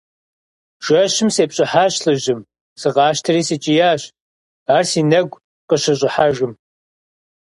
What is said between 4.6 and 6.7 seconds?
ар си нэгу къыщыщӀыхьэжым.